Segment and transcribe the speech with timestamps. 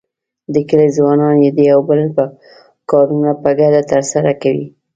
[0.53, 1.99] د کلي ځوانان د یو او بل
[2.91, 4.67] کارونه په ګډه تر سره کوي.